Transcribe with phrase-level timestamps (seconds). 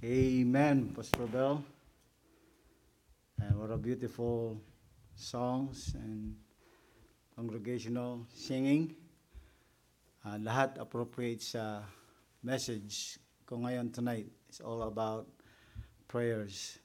[0.00, 1.62] Amen, Pastor Bell.
[3.36, 4.56] And what a beautiful
[5.12, 6.40] songs and
[7.36, 8.96] congregational singing.
[10.24, 11.84] Uh, lahat appropriate sa
[12.40, 14.24] message ko ngayon tonight.
[14.48, 15.28] It's all about
[16.08, 16.80] prayers.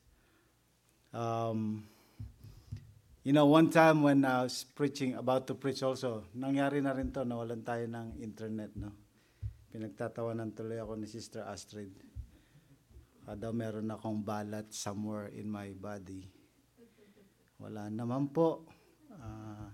[1.15, 1.87] Um,
[3.23, 7.15] you know, one time when I was preaching, about to preach also, nangyari na rin
[7.15, 8.91] to, nawalan tayo ng internet, no?
[9.71, 12.04] Pinagtatawanan tuloy ako ni Sister Astrid.
[13.25, 16.29] Kada meron akong balat somewhere in my body.
[17.57, 18.69] Wala naman po.
[19.17, 19.73] Ah,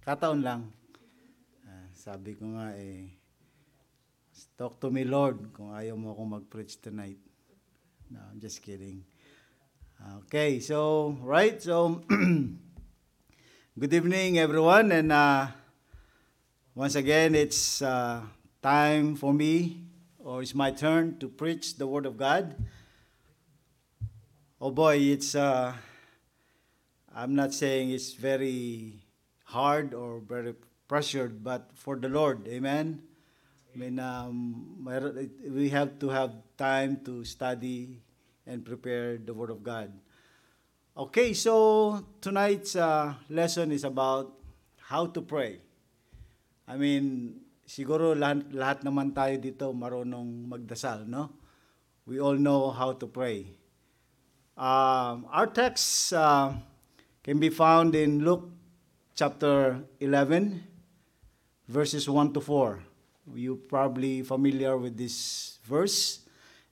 [0.00, 0.72] kataon lang.
[1.68, 3.12] Ah, sabi ko nga eh,
[4.56, 7.20] talk to me Lord kung ayaw mo akong mag-preach tonight.
[8.08, 9.04] No, I'm just kidding.
[10.24, 12.00] Okay, so, right, so,
[13.78, 15.52] good evening everyone and uh,
[16.72, 18.24] once again it's uh,
[18.64, 19.84] time for me
[20.16, 22.56] or it's my turn to preach the Word of God.
[24.56, 25.76] Oh boy, it's uh,
[27.12, 29.04] I'm not saying it's very
[29.52, 30.56] hard or very
[30.88, 33.04] pressured, but for the Lord, Amen.
[33.68, 34.80] I mean, um,
[35.44, 38.00] we have to have time to study
[38.48, 39.92] and prepare the Word of God.
[40.96, 44.40] Okay, so tonight's uh, lesson is about
[44.88, 45.60] how to pray.
[46.64, 51.36] I mean, siguro lahat, lahat naman tayo dito marunong magdasal, no?
[52.08, 53.65] We all know how to pray.
[54.56, 56.54] Um, our text uh,
[57.22, 58.48] can be found in Luke
[59.14, 60.64] chapter 11,
[61.68, 62.80] verses 1 to 4.
[63.34, 66.20] You're probably familiar with this verse.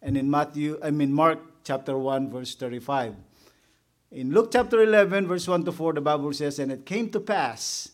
[0.00, 3.16] And in Matthew, I mean Mark chapter 1, verse 35.
[4.12, 7.20] In Luke chapter 11, verse 1 to 4, the Bible says, And it came to
[7.20, 7.90] pass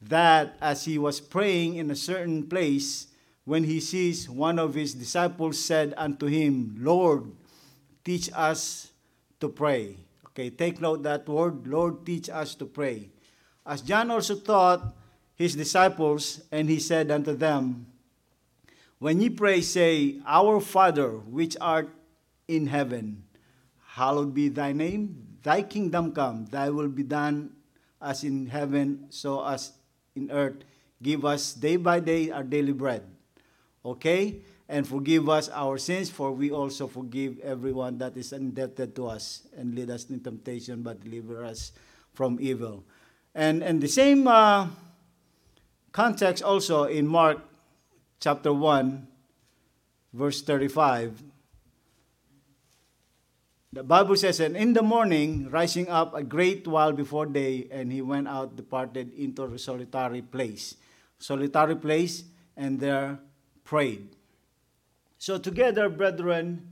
[0.00, 3.08] that as he was praying in a certain place,
[3.44, 7.32] when he sees one of his disciples said unto him, Lord,
[8.04, 8.92] teach us
[9.40, 9.96] to pray.
[10.28, 13.08] Okay, take note that word, Lord, teach us to pray.
[13.66, 14.94] As John also taught
[15.34, 17.86] his disciples, and he said unto them,
[18.98, 21.88] When ye pray, say, Our Father, which art
[22.46, 23.24] in heaven,
[23.94, 25.38] hallowed be thy name.
[25.42, 27.50] Thy kingdom come, thy will be done
[28.00, 29.72] as in heaven, so as
[30.14, 30.64] in earth.
[31.02, 33.02] Give us day by day our daily bread.
[33.84, 34.40] Okay?
[34.68, 39.46] And forgive us our sins, for we also forgive everyone that is indebted to us.
[39.56, 41.72] And lead us in temptation, but deliver us
[42.14, 42.84] from evil.
[43.34, 44.68] And, and the same uh,
[45.92, 47.38] context also in Mark
[48.20, 49.06] chapter 1,
[50.14, 51.22] verse 35.
[53.74, 57.92] The Bible says, And in the morning, rising up a great while before day, and
[57.92, 60.76] he went out, departed into a solitary place.
[61.18, 62.22] Solitary place,
[62.56, 63.18] and there
[63.64, 64.14] prayed.
[65.24, 66.68] So, together, brethren,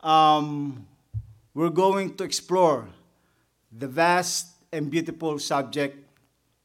[0.00, 0.88] um,
[1.54, 2.88] we're going to explore
[3.70, 5.96] the vast and beautiful subject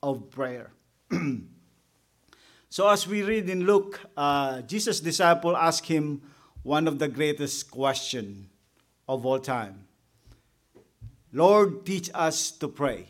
[0.02, 0.72] of prayer.
[2.70, 6.24] so, as we read in Luke, uh, Jesus' disciple asked him
[6.64, 8.48] one of the greatest questions
[9.08, 9.86] of all time
[11.32, 13.06] Lord, teach us to pray.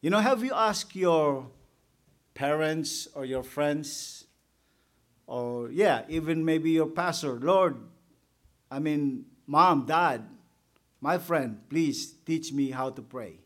[0.00, 1.46] You know, have you asked your
[2.32, 4.24] parents or your friends,
[5.26, 7.76] or yeah, even maybe your pastor, Lord,
[8.70, 10.24] I mean, mom, dad,
[11.00, 13.38] my friend, please teach me how to pray.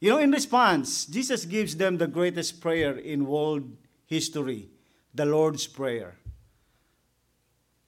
[0.00, 4.68] You know, in response, Jesus gives them the greatest prayer in world history,
[5.14, 6.16] the Lord's Prayer.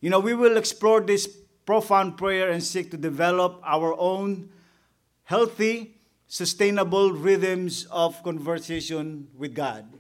[0.01, 1.29] You know, we will explore this
[1.67, 4.51] profound prayer and seek to develop our own
[5.25, 10.00] healthy, sustainable rhythms of conversation with God.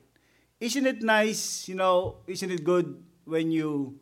[0.60, 3.98] Isn't it nice, you know, isn't it good when you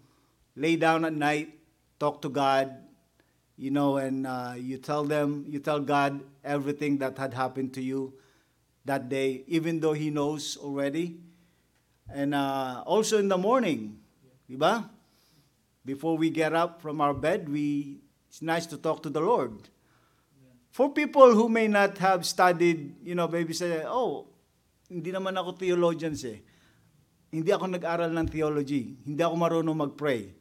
[0.57, 1.55] lay down at night,
[2.01, 2.75] talk to God,
[3.57, 7.83] you know, and uh, you tell them, you tell God everything that had happened to
[7.83, 8.15] you
[8.85, 11.21] that day, even though He knows already.
[12.13, 14.01] And uh, also in the morning,
[14.51, 14.83] di?
[15.85, 19.69] Before we get up from our bed, we, it's nice to talk to the Lord.
[20.73, 24.27] For people who may not have studied, you know, maybe say, oh,
[24.89, 26.41] hindi naman ako theologians eh.
[27.29, 28.97] Hindi ako nag-aral ng theology.
[29.05, 30.33] Hindi ako marunong mag-pray.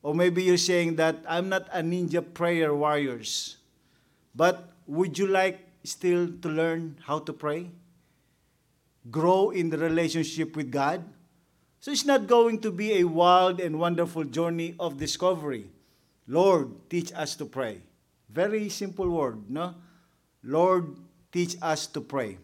[0.00, 3.60] Or maybe you're saying that I'm not a ninja prayer warriors.
[4.32, 7.68] But would you like still to learn how to pray?
[9.12, 11.04] Grow in the relationship with God?
[11.80, 15.68] So it's not going to be a wild and wonderful journey of discovery.
[16.24, 17.84] Lord, teach us to pray.
[18.32, 19.76] Very simple word, no?
[20.42, 20.96] Lord,
[21.30, 22.40] teach us to pray.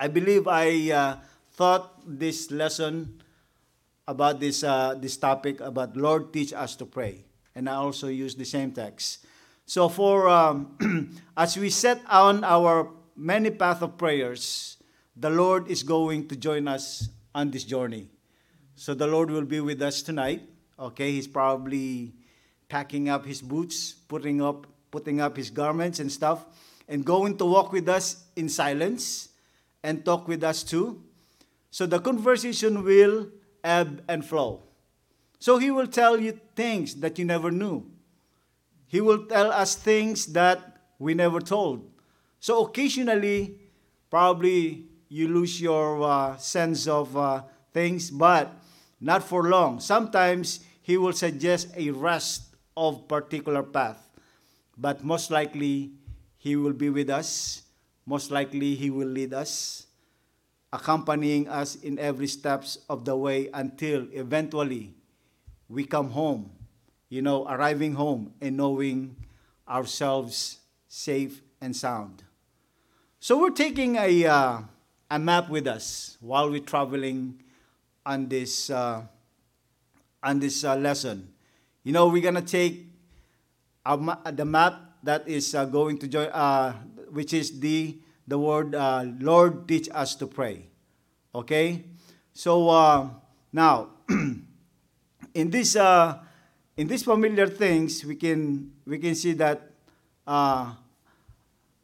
[0.00, 1.16] I believe I uh,
[1.52, 3.20] thought this lesson
[4.08, 7.24] about this, uh, this topic about Lord, teach us to pray.
[7.54, 9.26] and I also use the same text.
[9.66, 14.78] So for um, as we set on our many path of prayers,
[15.16, 18.08] the Lord is going to join us on this journey.
[18.76, 20.48] So the Lord will be with us tonight.
[20.78, 22.14] Okay, He's probably
[22.68, 26.46] packing up his boots, putting up putting up his garments and stuff,
[26.88, 29.29] and going to walk with us in silence
[29.82, 31.02] and talk with us too.
[31.70, 33.28] So the conversation will
[33.62, 34.62] ebb and flow.
[35.38, 37.86] So he will tell you things that you never knew.
[38.86, 41.88] He will tell us things that we never told.
[42.40, 43.56] So occasionally,
[44.10, 47.42] probably you lose your uh, sense of uh,
[47.72, 48.52] things, but
[49.00, 49.80] not for long.
[49.80, 54.10] Sometimes he will suggest a rest of particular path,
[54.76, 55.92] but most likely
[56.36, 57.62] he will be with us.
[58.06, 59.86] Most likely he will lead us,
[60.72, 64.94] accompanying us in every steps of the way until eventually
[65.68, 66.50] we come home
[67.10, 69.16] you know, arriving home and knowing
[69.68, 72.22] ourselves safe and sound.
[73.18, 74.60] So we're taking a, uh,
[75.10, 77.42] a map with us while we're traveling
[78.06, 79.02] on this, uh,
[80.22, 81.28] on this uh, lesson.
[81.82, 82.86] You know, we're going to take
[83.84, 86.74] ma- the map that is uh, going to join, uh,
[87.12, 90.66] which is the, the word, uh, Lord, teach us to pray.
[91.34, 91.84] Okay?
[92.32, 93.12] So
[93.52, 93.88] now,
[95.34, 96.18] in this uh,
[96.80, 99.70] in these familiar things, we can, we can see that
[100.26, 100.72] uh,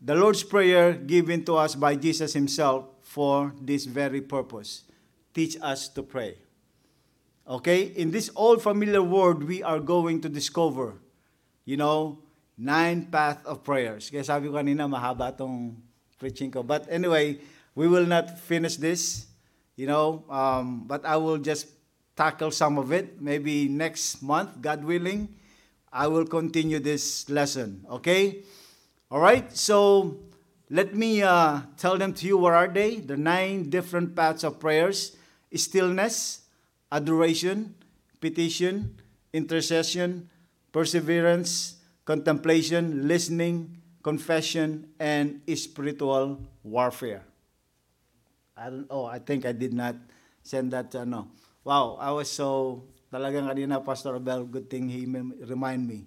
[0.00, 4.84] the Lord's Prayer given to us by Jesus Himself for this very purpose
[5.34, 6.38] teach us to pray.
[7.46, 7.82] Okay?
[7.82, 10.94] In this old familiar word, we are going to discover,
[11.66, 12.18] you know,
[12.56, 14.08] nine path of prayers.
[14.08, 15.76] Kaya sabi ko kanina, mahaba tong
[16.18, 16.64] preaching ko.
[16.64, 17.38] But anyway,
[17.76, 19.28] we will not finish this,
[19.76, 21.68] you know, um, but I will just
[22.16, 23.20] tackle some of it.
[23.20, 25.28] Maybe next month, God willing,
[25.92, 27.84] I will continue this lesson.
[28.00, 28.42] Okay?
[29.10, 29.44] All right?
[29.56, 30.16] So
[30.70, 32.96] let me uh, tell them to you what are they?
[32.96, 35.16] The nine different paths of prayers
[35.54, 36.42] stillness,
[36.92, 37.74] adoration,
[38.20, 39.00] petition,
[39.32, 40.28] intercession,
[40.70, 41.75] perseverance,
[42.06, 47.26] contemplation, listening, confession, and spiritual warfare.
[48.56, 48.86] I don't.
[48.88, 49.96] Oh, I think I did not
[50.42, 50.94] send that.
[50.94, 51.28] Uh, no.
[51.66, 55.02] Wow, I was so, talagang kanina, Pastor Abel, good thing he
[55.42, 56.06] remind me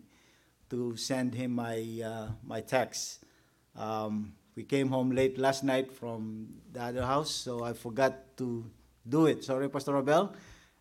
[0.71, 3.27] to send him my, uh, my text.
[3.75, 8.63] Um, we came home late last night from the other house, so I forgot to
[9.03, 9.43] do it.
[9.43, 10.31] Sorry, Pastor Abel.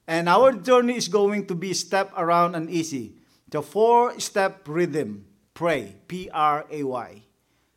[0.07, 3.18] And our journey is going to be step around and easy.
[3.51, 7.23] The four step rhythm, pray, P R A Y,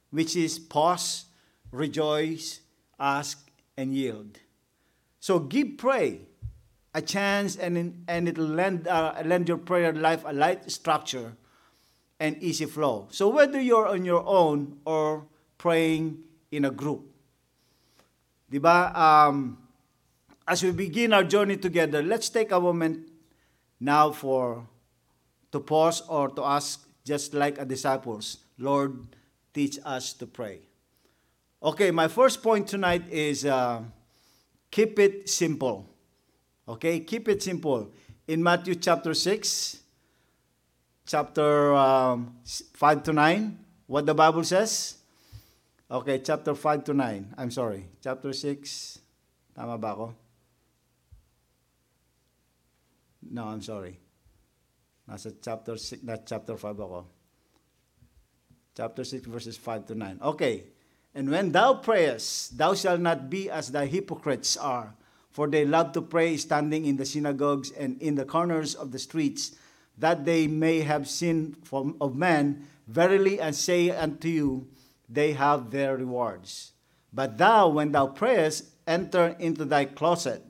[0.09, 1.25] which is pause,
[1.71, 2.59] rejoice,
[2.99, 4.39] ask, and yield.
[5.19, 6.21] So give pray
[6.93, 11.37] a chance and, and it'll lend, uh, lend your prayer life a light structure
[12.19, 13.07] and easy flow.
[13.11, 15.25] So whether you're on your own or
[15.57, 16.19] praying
[16.51, 17.05] in a group.
[18.51, 18.93] Diba?
[18.95, 19.57] Um,
[20.47, 23.07] as we begin our journey together, let's take a moment
[23.79, 24.67] now for
[25.51, 29.07] to pause or to ask just like a disciples, Lord,
[29.53, 30.59] teach us to pray.
[31.63, 33.81] Okay, my first point tonight is uh,
[34.71, 35.87] keep it simple.
[36.67, 37.91] Okay, keep it simple.
[38.27, 39.81] In Matthew chapter 6,
[41.05, 44.95] chapter um, 5 to 9, what the Bible says?
[45.89, 47.33] Okay, chapter 5 to 9.
[47.37, 47.85] I'm sorry.
[48.01, 48.99] Chapter 6.
[49.53, 50.15] Tama ba ako?
[53.29, 53.99] No, I'm sorry.
[55.09, 57.05] Nasa chapter 6, not chapter 5 ako.
[58.75, 60.19] Chapter 6, verses 5 to 9.
[60.21, 60.63] Okay.
[61.13, 64.95] And when thou prayest, thou shalt not be as the hypocrites are
[65.31, 68.99] for they love to pray standing in the synagogues and in the corners of the
[68.99, 69.55] streets,
[69.97, 72.67] that they may have seen from of men.
[72.87, 74.67] Verily I say unto you,
[75.07, 76.73] they have their rewards.
[77.13, 80.43] But thou, when thou prayest, enter into thy closet,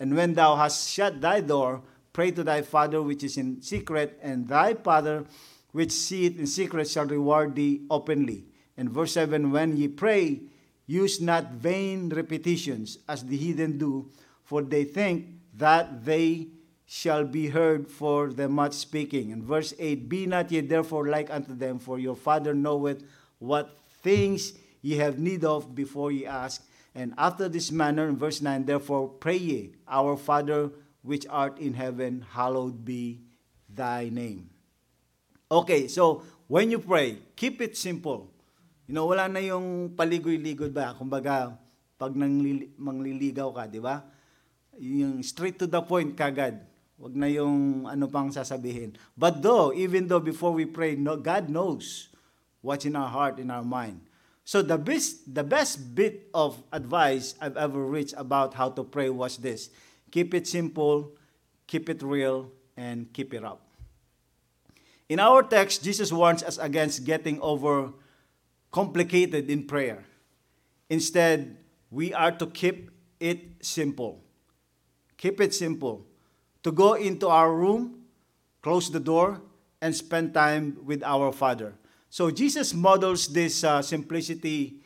[0.00, 1.82] and when thou hast shut thy door,
[2.12, 5.24] pray to thy Father which is in secret, and thy Father
[5.72, 8.44] which seeth in secret shall reward thee openly.
[8.76, 10.42] And verse 7 When ye pray,
[10.86, 14.10] use not vain repetitions as the heathen do
[14.52, 16.48] for they think that they
[16.84, 19.32] shall be heard for the much speaking.
[19.32, 23.02] And verse 8 Be not ye therefore like unto them, for your Father knoweth
[23.38, 24.52] what things
[24.82, 26.68] ye have need of before ye ask.
[26.94, 30.68] And after this manner, in verse 9, therefore pray ye, Our Father
[31.02, 33.22] which art in heaven, hallowed be
[33.68, 34.50] thy name.
[35.50, 38.30] Okay, so when you pray, keep it simple.
[38.88, 40.96] You know, wala na yung paligoy-ligoy ba?
[40.96, 41.54] Kumbaga,
[42.00, 44.02] pag nanglili- mangliligaw ka, di ba?
[44.78, 46.64] yung straight to the point kagad.
[46.96, 48.94] Wag na yung ano pang sasabihin.
[49.18, 52.08] But though, even though before we pray, no, God knows
[52.62, 54.00] what's in our heart, in our mind.
[54.46, 59.10] So the best, the best bit of advice I've ever reached about how to pray
[59.10, 59.70] was this.
[60.12, 61.10] Keep it simple,
[61.66, 63.66] keep it real, and keep it up.
[65.08, 67.92] In our text, Jesus warns us against getting over
[68.70, 70.04] complicated in prayer.
[70.88, 71.56] Instead,
[71.90, 72.90] we are to keep
[73.20, 74.22] it simple.
[75.16, 76.06] Keep it simple.
[76.62, 78.04] To go into our room,
[78.62, 79.40] close the door,
[79.80, 81.74] and spend time with our Father.
[82.08, 84.80] So Jesus models this uh, simplicity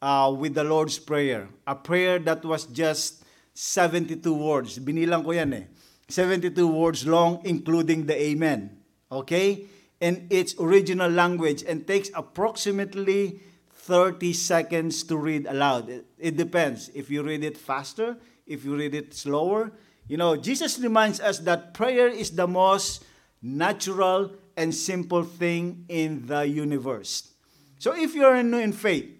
[0.00, 3.17] uh, with the Lord's Prayer, a prayer that was just
[3.58, 4.78] 72 words.
[4.78, 5.66] Binilang ko yan eh.
[6.06, 8.70] 72 words long, including the Amen.
[9.10, 9.66] Okay?
[9.98, 13.42] In its original language and takes approximately
[13.74, 15.90] 30 seconds to read aloud.
[15.90, 16.88] It, depends.
[16.94, 19.72] If you read it faster, if you read it slower.
[20.06, 23.02] You know, Jesus reminds us that prayer is the most
[23.42, 27.34] natural and simple thing in the universe.
[27.78, 29.10] So if you're new in faith,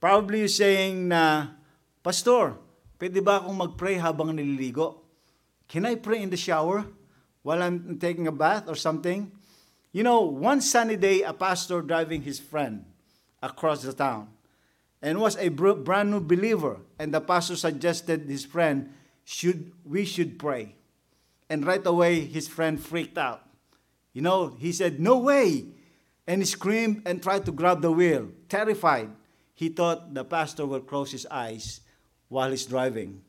[0.00, 1.48] probably you're saying na,
[2.02, 2.56] Pastor,
[3.04, 5.04] pwede ba akong mag-pray habang nililigo?
[5.68, 6.88] Can I pray in the shower
[7.44, 9.28] while I'm taking a bath or something?
[9.92, 12.88] You know, one sunny day, a pastor driving his friend
[13.44, 14.32] across the town
[15.04, 16.80] and was a brand new believer.
[16.98, 18.88] And the pastor suggested his friend,
[19.28, 20.74] should, we should pray.
[21.52, 23.44] And right away, his friend freaked out.
[24.16, 25.76] You know, he said, No way!
[26.26, 29.10] And he screamed and tried to grab the wheel, terrified.
[29.52, 31.84] He thought the pastor will close his eyes
[32.28, 33.20] while he's driving.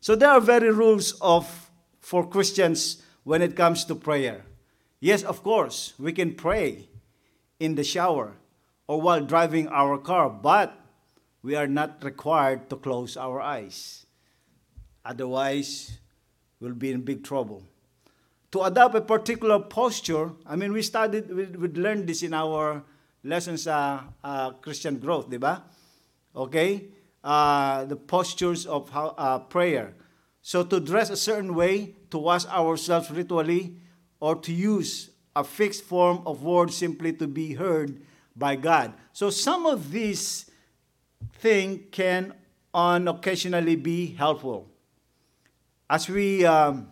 [0.00, 1.70] So there are very rules of
[2.00, 4.44] for Christians when it comes to prayer.
[5.00, 6.88] Yes, of course, we can pray
[7.60, 8.32] in the shower
[8.86, 10.74] or while driving our car, but
[11.42, 14.06] we are not required to close our eyes.
[15.04, 15.98] Otherwise,
[16.60, 17.62] we'll be in big trouble.
[18.52, 22.82] To adopt a particular posture, I mean, we studied, we, we learned this in our
[23.22, 25.62] lessons uh, uh, Christian growth, di ba?
[26.34, 26.88] Okay?
[27.28, 29.94] Uh, the postures of how, uh, prayer.
[30.40, 33.76] So to dress a certain way, to wash ourselves ritually,
[34.18, 38.00] or to use a fixed form of words simply to be heard
[38.34, 38.94] by God.
[39.12, 40.50] So some of these
[41.34, 42.32] things can
[42.72, 44.72] on occasionally be helpful.
[45.90, 46.90] As we um,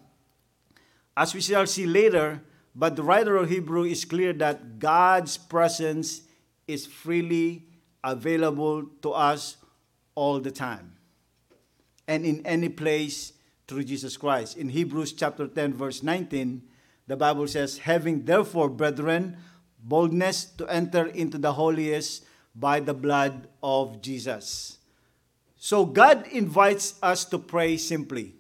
[1.16, 2.42] as we shall see later,
[2.74, 6.28] but the writer of Hebrew is clear that God's presence
[6.68, 7.64] is freely
[8.04, 9.56] available to us
[10.16, 10.96] all the time
[12.08, 13.32] and in any place
[13.68, 14.56] through Jesus Christ.
[14.56, 16.62] In Hebrews chapter 10 verse 19,
[17.06, 19.36] the Bible says, "Having therefore, brethren,
[19.78, 24.78] boldness to enter into the holiest by the blood of Jesus."
[25.56, 28.34] So God invites us to pray simply,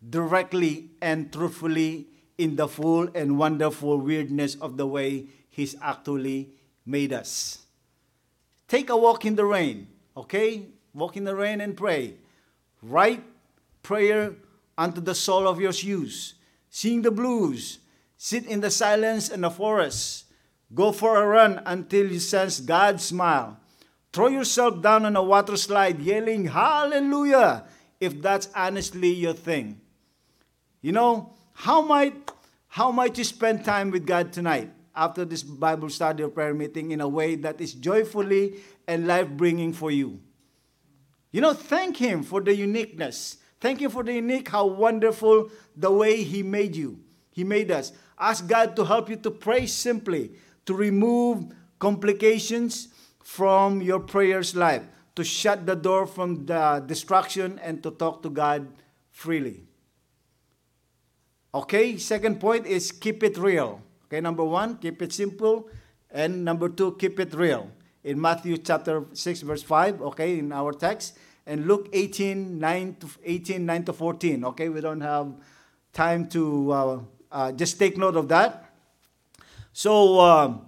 [0.00, 6.52] directly and truthfully in the full and wonderful weirdness of the way he's actually
[6.84, 7.64] made us.
[8.68, 10.68] Take a walk in the rain, okay?
[10.96, 12.14] Walk in the rain and pray.
[12.82, 13.22] Write
[13.82, 14.34] prayer
[14.78, 16.34] unto the sole of your shoes.
[16.70, 17.78] Sing the blues.
[18.16, 20.24] Sit in the silence in the forest.
[20.74, 23.60] Go for a run until you sense God's smile.
[24.12, 27.66] Throw yourself down on a water slide yelling hallelujah
[28.00, 29.80] if that's honestly your thing.
[30.80, 32.32] You know, how might
[32.68, 36.90] how might you spend time with God tonight after this Bible study or prayer meeting
[36.90, 40.20] in a way that is joyfully and life-bringing for you?
[41.36, 43.36] You know, thank Him for the uniqueness.
[43.60, 47.00] Thank Him for the unique, how wonderful the way He made you.
[47.30, 47.92] He made us.
[48.18, 50.32] Ask God to help you to pray simply,
[50.64, 52.88] to remove complications
[53.22, 58.30] from your prayers life, to shut the door from the distraction and to talk to
[58.30, 58.68] God
[59.10, 59.64] freely.
[61.52, 63.82] Okay, second point is keep it real.
[64.06, 65.68] Okay, number one, keep it simple.
[66.10, 67.70] And number two, keep it real.
[68.04, 73.08] In Matthew chapter 6, verse 5, okay, in our text, and Luke 18, 9 to,
[73.24, 74.44] 18, 9 to 14.
[74.44, 75.32] Okay, we don't have
[75.92, 76.98] time to uh,
[77.30, 78.72] uh, just take note of that.
[79.72, 80.66] So, um,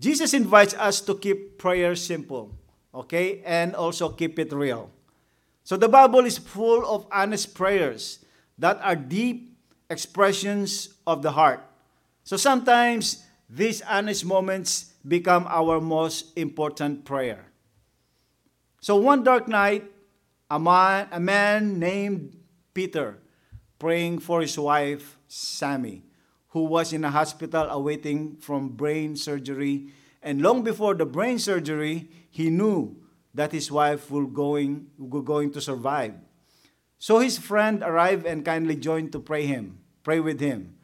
[0.00, 2.54] Jesus invites us to keep prayer simple,
[2.94, 4.90] okay, and also keep it real.
[5.64, 8.24] So, the Bible is full of honest prayers
[8.58, 9.56] that are deep
[9.90, 11.64] expressions of the heart.
[12.24, 17.46] So, sometimes these honest moments become our most important prayer.
[18.80, 19.90] So, one dark night,
[20.50, 22.36] a man, a man named
[22.74, 23.18] Peter
[23.78, 26.02] praying for his wife, Sammy,
[26.48, 29.88] who was in a hospital awaiting from brain surgery.
[30.22, 32.96] And long before the brain surgery, he knew
[33.34, 36.14] that his wife will going, will going to survive.
[36.98, 40.74] So his friend arrived and kindly joined to pray him, pray with him.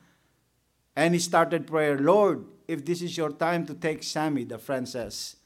[0.95, 4.89] And he started prayer, Lord, if this is your time to take Sammy, the friend
[4.89, 5.37] says.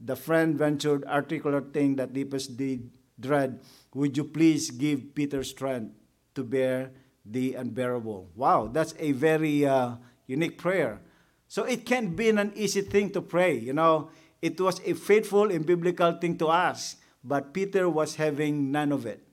[0.00, 2.90] The friend ventured articulate thing that deepest did
[3.20, 3.60] dread.
[3.94, 5.94] Would you please give Peter strength
[6.34, 6.92] to bear
[7.24, 8.30] the unbearable?
[8.34, 9.96] Wow, that's a very uh,
[10.26, 11.00] unique prayer.
[11.48, 13.58] So it can't be an easy thing to pray.
[13.58, 14.10] You know,
[14.40, 19.04] it was a faithful and biblical thing to ask, but Peter was having none of
[19.04, 19.26] it.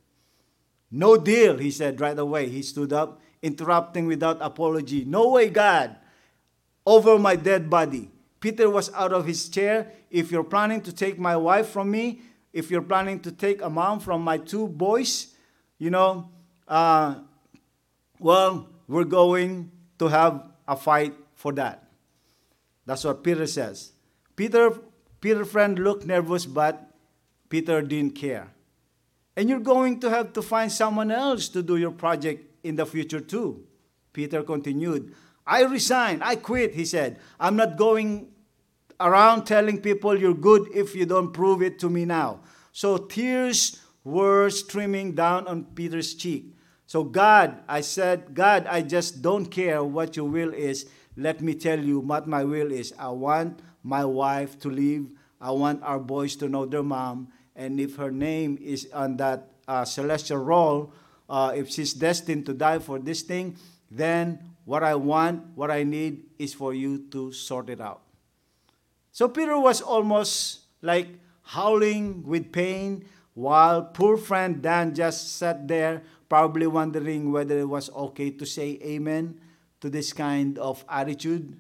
[0.89, 2.49] No deal, he said right away.
[2.49, 5.05] He stood up, interrupting without apology.
[5.05, 5.95] No way, God,
[6.85, 8.09] over my dead body.
[8.39, 9.91] Peter was out of his chair.
[10.09, 12.21] If you're planning to take my wife from me,
[12.53, 15.33] if you're planning to take a mom from my two boys,
[15.77, 16.29] you know,
[16.67, 17.15] uh,
[18.19, 21.87] well, we're going to have a fight for that.
[22.85, 23.91] That's what Peter says.
[24.35, 24.71] Peter,
[25.19, 26.89] Peter friend looked nervous, but
[27.49, 28.47] Peter didn't care.
[29.35, 32.85] And you're going to have to find someone else to do your project in the
[32.85, 33.65] future too.
[34.13, 35.13] Peter continued.
[35.45, 36.21] I resign.
[36.21, 37.19] I quit, he said.
[37.39, 38.29] I'm not going
[38.99, 42.39] around telling people you're good if you don't prove it to me now.
[42.71, 46.53] So tears were streaming down on Peter's cheek.
[46.87, 50.85] So, God, I said, God, I just don't care what your will is.
[51.17, 52.93] Let me tell you what my will is.
[52.97, 55.11] I want my wife to live.
[55.41, 57.27] I want our boys to know their mom.
[57.57, 60.93] And if her name is on that uh, celestial roll,
[61.29, 63.57] uh, if she's destined to die for this thing,
[63.91, 68.06] then what I want, what I need is for you to sort it out.
[69.17, 76.03] So Peter was almost like howling with pain while poor friend Dan just sat there
[76.29, 79.41] probably wondering whether it was okay to say amen
[79.81, 81.57] to this kind of attitude.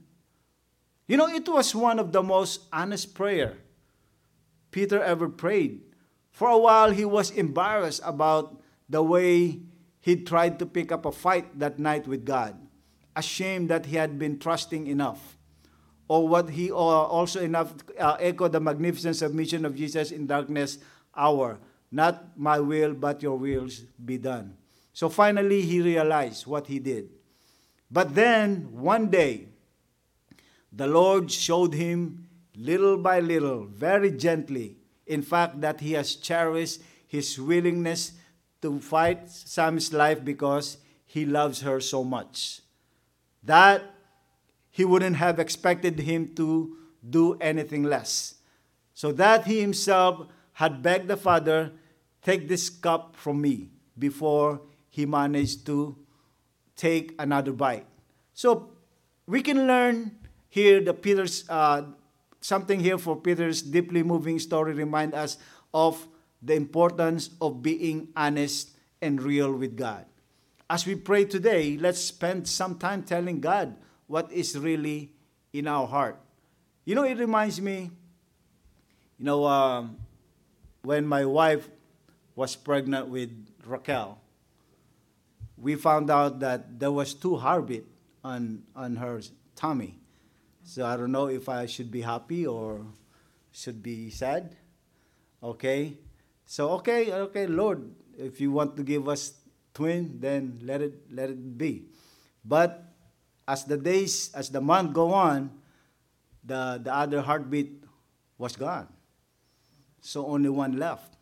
[1.07, 3.57] You know, it was one of the most honest prayer
[4.69, 5.81] Peter ever prayed.
[6.29, 9.61] For a while, he was embarrassed about the way
[9.99, 12.53] he tried to pick up a fight that night with God,
[13.15, 15.36] ashamed that he had been trusting enough.
[16.07, 20.79] Or what he also enough uh, echoed the magnificent submission of Jesus in darkness
[21.15, 21.59] hour
[21.91, 24.55] not my will, but your wills be done.
[24.93, 27.09] So finally, he realized what he did.
[27.89, 29.47] But then, one day,
[30.71, 36.81] the Lord showed him little by little, very gently, in fact, that he has cherished
[37.07, 38.11] his willingness
[38.61, 42.61] to fight Sam's life because he loves her so much.
[43.43, 43.83] That
[44.77, 46.77] he wouldn't have expected him to
[47.09, 48.35] do anything less.
[48.93, 51.71] So that he himself had begged the Father,
[52.21, 55.97] Take this cup from me, before he managed to
[56.75, 57.87] take another bite.
[58.35, 58.69] So
[59.25, 60.11] we can learn
[60.47, 61.85] here the Peter's uh,
[62.39, 65.39] something here for Peter's deeply moving story remind us
[65.73, 66.07] of
[66.43, 70.05] the importance of being honest and real with God.
[70.69, 73.75] As we pray today, let's spend some time telling God
[74.07, 75.11] what is really
[75.53, 76.19] in our heart.
[76.85, 77.91] You know, it reminds me,
[79.19, 79.97] you know, um,
[80.81, 81.67] when my wife
[82.35, 83.29] was pregnant with
[83.65, 84.19] Raquel,
[85.57, 87.85] we found out that there was two heartbeat
[88.23, 89.21] on, on her
[89.55, 89.99] tummy.
[90.63, 92.85] So I don't know if I should be happy or
[93.51, 94.55] should be sad.
[95.41, 95.97] Okay?
[96.45, 99.33] So okay, okay, Lord, if you want to give us
[99.73, 101.85] twin, then let it let it be.
[102.45, 102.86] But
[103.47, 105.51] as the days, as the month go on,
[106.43, 107.83] the, the other heartbeat
[108.37, 108.87] was gone.
[110.01, 111.15] So only one left.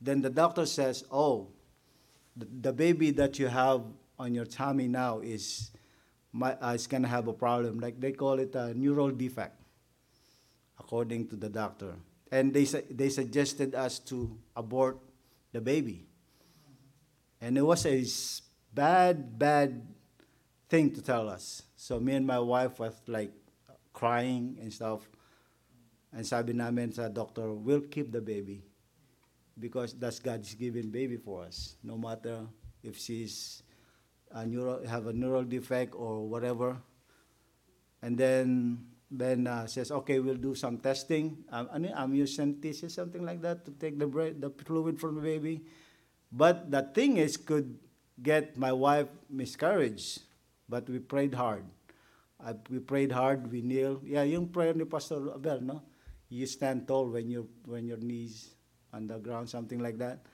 [0.00, 1.48] Then the doctor says, Oh,
[2.36, 3.82] the, the baby that you have
[4.18, 5.70] on your tummy now is,
[6.40, 7.80] uh, is going to have a problem.
[7.80, 9.60] Like they call it a neural defect,
[10.78, 11.94] according to the doctor.
[12.30, 14.98] And they, they suggested us to abort
[15.52, 16.06] the baby.
[17.40, 18.04] And it was a
[18.74, 19.93] bad, bad
[20.74, 21.62] thing to tell us.
[21.76, 23.30] So me and my wife was like
[23.92, 25.06] crying and stuff.
[26.10, 28.66] And sabi namin sa doctor, we'll keep the baby
[29.54, 31.78] because that's God's given baby for us.
[31.86, 32.50] No matter
[32.82, 33.62] if she's
[34.34, 36.74] a neural, have a neural defect or whatever.
[38.02, 41.94] And then Ben uh, says, okay, we'll do some testing, i'm using
[42.58, 45.62] amniocentesis, something like that, to take the, bread, the fluid from the baby.
[46.32, 47.78] But the thing is, could
[48.20, 50.18] get my wife miscarriage.
[50.68, 51.64] But we prayed hard.
[52.40, 54.00] I, we prayed hard, we kneel.
[54.04, 55.82] Yeah, yung prayer ni Pastor Abel, no?
[56.28, 58.54] You stand tall when, you when your knees
[58.92, 60.24] on the ground, something like that.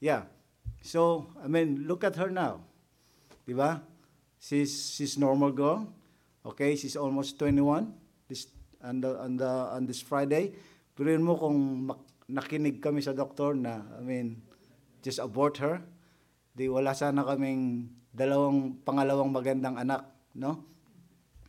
[0.00, 0.24] Yeah.
[0.82, 2.60] So, I mean, look at her now.
[3.46, 3.80] Diba?
[4.40, 5.92] She's, she's normal girl.
[6.44, 7.94] Okay, she's almost 21
[8.28, 8.48] this,
[8.82, 10.52] on, the, on, the, on this Friday.
[10.96, 11.86] Pero mo kung
[12.28, 14.42] nakinig kami sa doktor na, I mean,
[15.00, 15.80] just abort her.
[16.52, 20.04] Di wala sana kaming dalawang pangalawang magandang anak,
[20.36, 20.64] no?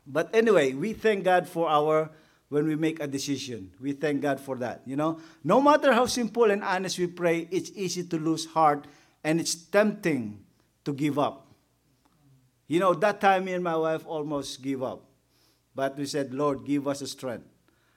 [0.08, 2.12] But anyway, we thank God for our
[2.49, 3.71] when we make a decision.
[3.80, 4.84] We thank God for that.
[4.86, 8.86] You know, no matter how simple and honest we pray, it's easy to lose heart
[9.23, 10.43] and it's tempting
[10.86, 11.47] to give up.
[12.67, 15.04] You know, that time me and my wife almost give up.
[15.73, 17.47] But we said, Lord, give us a strength.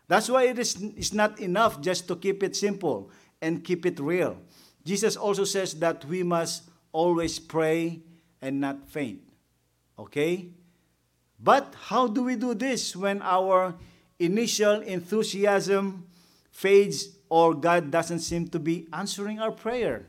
[0.09, 3.11] That's why it is it's not enough just to keep it simple
[3.43, 4.39] and keep it real.
[4.85, 8.01] Jesus also says that we must always pray
[8.41, 9.21] and not faint.
[9.99, 10.49] Okay?
[11.39, 13.75] But how do we do this when our
[14.19, 16.07] initial enthusiasm
[16.51, 20.07] fades or God doesn't seem to be answering our prayer?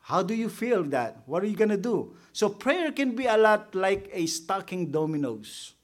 [0.00, 1.22] How do you feel that?
[1.26, 2.16] What are you going to do?
[2.32, 5.74] So, prayer can be a lot like a stacking dominoes.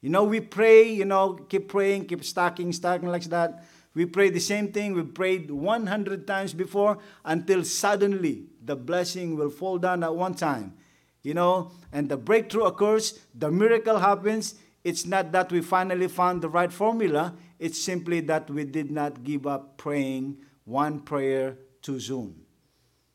[0.00, 3.64] You know, we pray, you know, keep praying, keep stacking, stacking like that.
[3.94, 9.50] We pray the same thing we prayed 100 times before until suddenly the blessing will
[9.50, 10.74] fall down at one time.
[11.22, 14.54] You know, and the breakthrough occurs, the miracle happens.
[14.82, 19.22] It's not that we finally found the right formula, it's simply that we did not
[19.22, 22.34] give up praying one prayer too soon.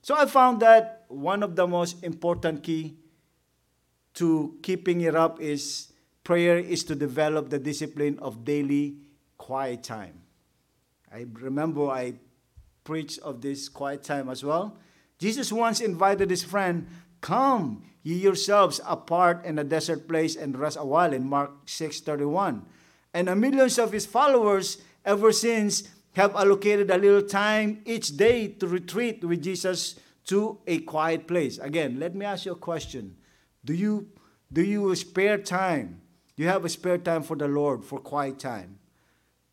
[0.01, 2.95] So I found that one of the most important key
[4.13, 5.91] to keeping it up is
[6.23, 8.97] prayer is to develop the discipline of daily
[9.37, 10.21] quiet time.
[11.13, 12.15] I remember I
[12.83, 14.77] preached of this quiet time as well.
[15.19, 16.87] Jesus once invited his friend,
[17.21, 22.63] Come, ye yourselves apart in a desert place and rest a while in Mark 6:31.
[23.13, 28.67] And millions of his followers ever since have allocated a little time each day to
[28.67, 31.57] retreat with Jesus to a quiet place.
[31.57, 33.17] Again, let me ask you a question.
[33.65, 34.07] Do you
[34.51, 36.01] do you spare time?
[36.35, 38.79] Do you have a spare time for the Lord for quiet time?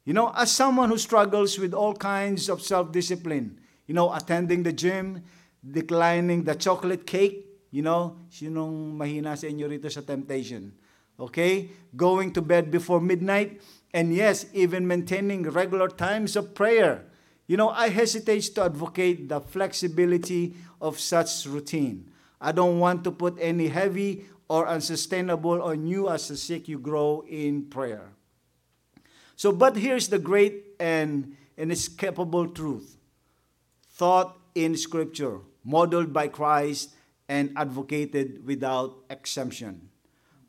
[0.04, 4.72] You know, as someone who struggles with all kinds of self-discipline, you know, attending the
[4.72, 5.24] gym,
[5.64, 10.76] declining the chocolate cake, you know, sinong mahina sa inyo rito sa temptation?
[11.16, 11.72] Okay?
[11.96, 13.64] Going to bed before midnight,
[13.96, 17.08] and yes, even maintaining regular times of prayer.
[17.48, 22.12] You know, I hesitate to advocate the flexibility of such routine.
[22.40, 26.78] I don't want to put any heavy or unsustainable on you as a sick you
[26.78, 28.13] grow in prayer.
[29.36, 32.96] So, but here's the great and inescapable truth
[33.90, 36.94] thought in Scripture, modeled by Christ
[37.28, 39.88] and advocated without exemption.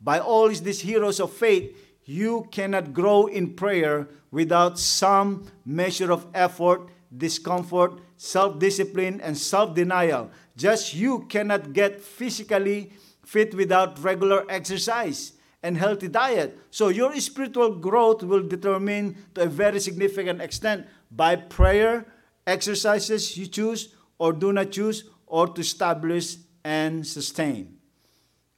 [0.00, 6.26] By all these heroes of faith, you cannot grow in prayer without some measure of
[6.34, 10.30] effort, discomfort, self discipline, and self denial.
[10.56, 12.92] Just you cannot get physically
[13.24, 15.32] fit without regular exercise
[15.66, 16.56] and healthy diet.
[16.70, 22.06] So your spiritual growth will determine to a very significant extent by prayer,
[22.46, 27.76] exercises you choose or do not choose, or to establish and sustain.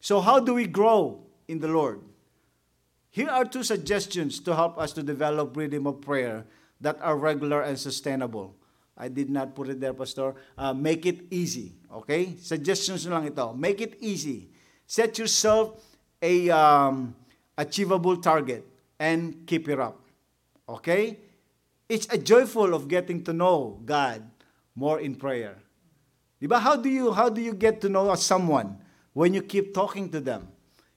[0.00, 2.00] So, how do we grow in the Lord?
[3.10, 6.46] Here are two suggestions to help us to develop rhythm of prayer
[6.80, 8.54] that are regular and sustainable.
[8.96, 10.34] I did not put it there, Pastor.
[10.56, 11.74] Uh, make it easy.
[11.90, 12.36] Okay?
[12.38, 13.54] Suggestions lang ito.
[13.54, 14.50] Make it easy.
[14.86, 15.82] Set yourself
[16.22, 17.14] a um,
[17.56, 18.64] achievable target
[18.98, 20.00] and keep it up.
[20.68, 21.18] Okay?
[21.88, 24.22] It's a joyful of getting to know God
[24.74, 25.56] more in prayer.
[26.40, 26.60] Diba?
[26.60, 28.78] How do you how do you get to know someone
[29.12, 30.48] when you keep talking to them?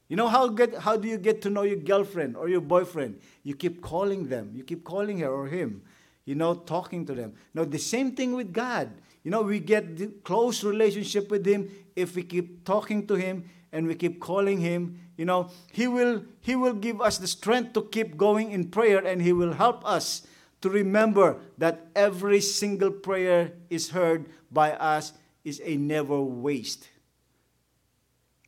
[0.08, 3.20] You know how get how do you get to know your girlfriend or your boyfriend?
[3.44, 4.52] You keep calling them.
[4.54, 5.82] You keep calling her or him.
[6.26, 7.34] You know, talking to them.
[7.54, 8.92] Now the same thing with God.
[9.24, 13.88] You know, we get close relationship with him if we keep talking to him and
[13.88, 17.84] we keep calling him you know he will he will give us the strength to
[17.94, 20.28] keep going in prayer and he will help us
[20.62, 26.88] to remember that every single prayer is heard by us is a never waste.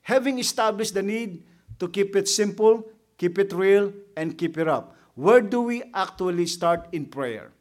[0.04, 1.44] Having established the need
[1.80, 2.86] to keep it simple
[3.18, 7.52] keep it real and keep it up where do we actually start in prayer?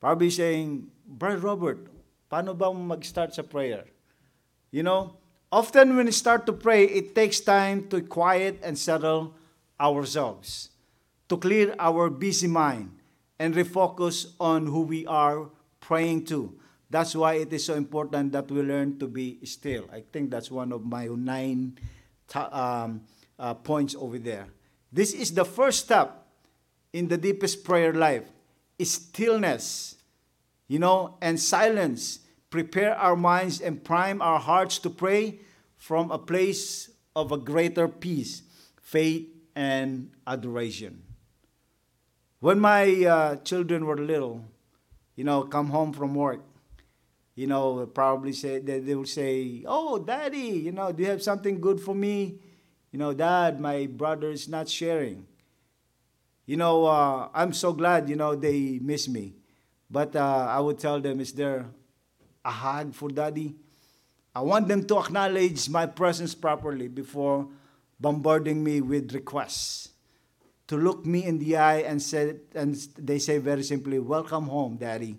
[0.00, 1.88] Probably saying brother robert
[2.30, 3.84] paano ba mag-start sa prayer?
[4.70, 5.19] You know
[5.52, 9.34] Often, when we start to pray, it takes time to quiet and settle
[9.80, 10.70] ourselves,
[11.28, 12.92] to clear our busy mind,
[13.38, 16.54] and refocus on who we are praying to.
[16.88, 19.88] That's why it is so important that we learn to be still.
[19.92, 21.78] I think that's one of my nine
[22.34, 23.02] um,
[23.38, 24.46] uh, points over there.
[24.92, 26.26] This is the first step
[26.92, 28.28] in the deepest prayer life
[28.82, 29.96] stillness,
[30.68, 35.40] you know, and silence prepare our minds and prime our hearts to pray
[35.76, 38.42] from a place of a greater peace,
[38.82, 41.02] faith, and adoration.
[42.40, 44.44] When my uh, children were little,
[45.14, 46.40] you know, come home from work,
[47.34, 51.22] you know, probably say they, they will say, "Oh, daddy, you know, do you have
[51.22, 52.40] something good for me?"
[52.92, 55.26] You know, dad, my brother is not sharing.
[56.44, 59.34] You know, uh, I'm so glad, you know, they miss me.
[59.88, 61.66] But uh, I would tell them, is there
[62.44, 63.56] a hug for daddy?
[64.34, 67.48] I want them to acknowledge my presence properly before
[67.98, 69.88] bombarding me with requests.
[70.68, 74.76] To look me in the eye and say, and they say very simply, "Welcome home,
[74.76, 75.18] Daddy."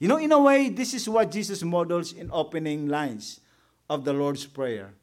[0.00, 3.40] You know, in a way, this is what Jesus models in opening lines
[3.88, 4.94] of the Lord's Prayer.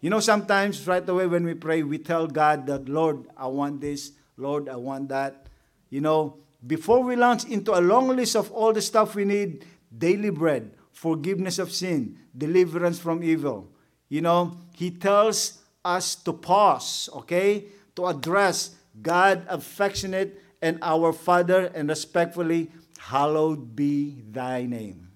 [0.00, 3.80] You know, sometimes right away when we pray, we tell God that, Lord, I want
[3.80, 5.48] this, Lord, I want that.
[5.88, 9.64] You know, before we launch into a long list of all the stuff we need
[9.96, 13.74] daily bread, forgiveness of sin, deliverance from evil
[14.14, 21.66] you know, He tells us to pause, okay, to address God affectionate and our Father
[21.74, 25.10] and respectfully, hallowed be thy name.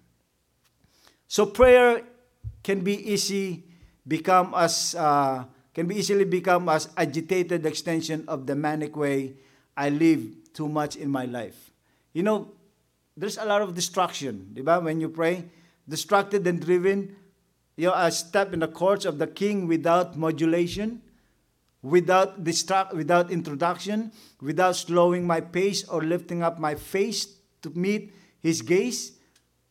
[1.28, 2.02] So prayer
[2.62, 3.64] can be easy
[4.02, 9.34] become as uh, can be easily become as agitated extension of the manic way
[9.76, 11.70] I live too much in my life.
[12.12, 12.50] You know,
[13.18, 14.80] there's a lot of distraction, diba?
[14.82, 15.44] When you pray,
[15.88, 17.16] distracted and driven,
[17.76, 21.02] you know, a step in the courts of the king without modulation,
[21.82, 27.26] without distract, without introduction, without slowing my pace or lifting up my face
[27.62, 29.18] to meet his gaze.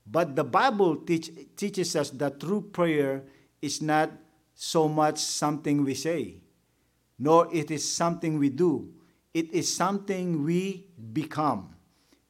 [0.06, 3.24] But the Bible teach, teaches us that true prayer
[3.62, 4.12] is not
[4.56, 6.36] so much something we say,
[7.18, 8.90] nor it is something we do.
[9.34, 11.76] It is something we become.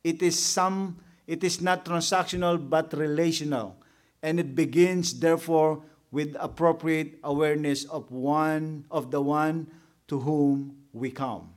[0.04, 0.98] It is some
[1.28, 3.76] it is not transactional but relational
[4.24, 9.68] and it begins therefore with appropriate awareness of one of the one
[10.08, 11.52] to whom we come.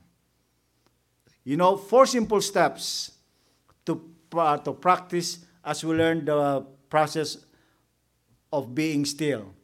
[1.43, 3.11] You know, four simple steps
[3.85, 3.97] to,
[4.35, 7.37] uh, to practice as we learn the process
[8.51, 9.55] of being still.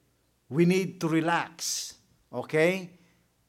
[0.50, 1.93] We need to relax.
[2.32, 2.98] Okay?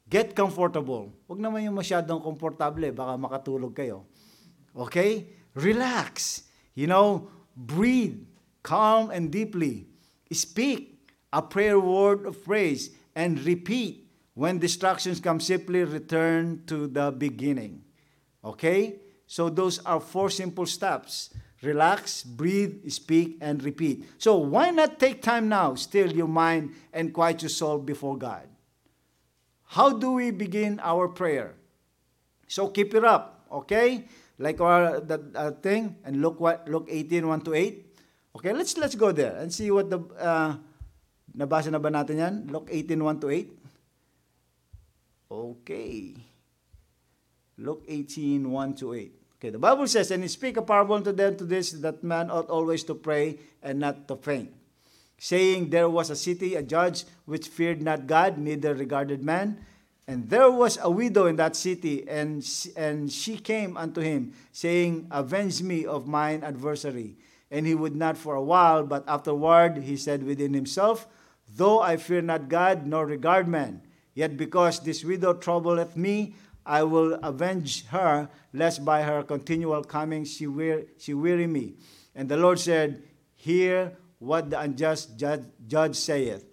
[0.09, 1.15] Get comfortable.
[1.29, 4.05] Huwag naman yung masyadong komportable, baka makatulog kayo.
[4.75, 5.31] Okay?
[5.55, 6.45] Relax.
[6.79, 8.21] You know, breathe
[8.63, 9.89] calm and deeply.
[10.31, 14.07] Speak a prayer word of praise and repeat.
[14.35, 17.83] When distractions come, simply return to the beginning.
[18.45, 19.01] Okay?
[19.27, 21.31] So those are four simple steps.
[21.63, 24.05] Relax, breathe, speak, and repeat.
[24.19, 28.47] So why not take time now, still your mind, and quiet your soul before God?
[29.65, 31.57] How do we begin our prayer?
[32.47, 34.05] So keep it up, okay?
[34.39, 37.87] Like our that uh, thing, and look what look 18, 1 to 8.
[38.39, 40.55] Okay, let's let's go there and see what the uh,
[41.35, 42.35] nabasa na ba natin yan?
[42.47, 43.59] Luke 18, 1 to 8.
[45.31, 46.15] Okay.
[47.59, 49.13] Luke 18, 1 to 8.
[49.39, 52.31] Okay, the Bible says, And he speak a parable unto them to this, that man
[52.31, 54.53] ought always to pray and not to faint.
[55.19, 59.65] Saying, There was a city, a judge, which feared not God, neither regarded man.
[60.09, 62.43] And there was a widow in that city, and,
[62.75, 67.19] and she came unto him, saying, Avenge me of mine adversary.
[67.51, 71.07] And he would not for a while, but afterward he said within himself,
[71.55, 73.83] Though I fear not God, nor regard man,
[74.15, 80.25] yet because this widow troubleth me, I will avenge her, lest by her continual coming
[80.25, 80.49] she,
[80.97, 81.75] she weary me.
[82.15, 83.03] And the Lord said,
[83.35, 86.47] Hear what the unjust judge, judge saith.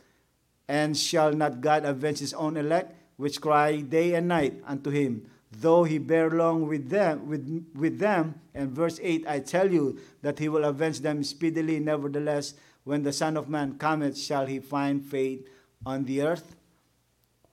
[0.68, 5.28] And shall not God avenge his own elect, which cry day and night unto him?
[5.62, 8.36] though he bear long with them with, with them.
[8.54, 11.80] And verse 8 i tell you that he will avenge them speedily.
[11.80, 15.48] Nevertheless when the son of man cometh shall he find faith
[15.86, 16.56] on the earth?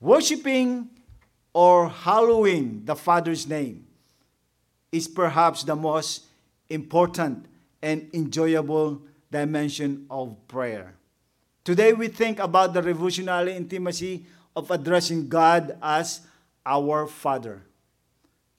[0.01, 0.91] Worshipping
[1.55, 3.87] or hallowing the father's name
[4.91, 6.25] is perhaps the most
[6.69, 7.47] important
[7.81, 10.95] and enjoyable dimension of prayer.
[11.65, 16.21] Today we think about the revolutionary intimacy of addressing god as
[16.65, 17.63] our father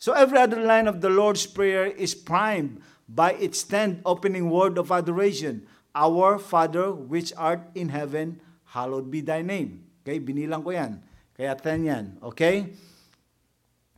[0.04, 4.76] so every other line of the Lord's Prayer is primed by its tenth opening word
[4.76, 5.64] of adoration.
[5.96, 8.44] Our Father which art in heaven,
[8.76, 9.88] hallowed be thy name.
[10.04, 11.00] Okay, binilang ko yan.
[11.40, 12.20] Kaya ten yan.
[12.20, 12.76] Okay?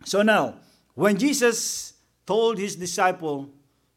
[0.06, 0.62] So now,
[0.94, 3.50] when Jesus told his disciple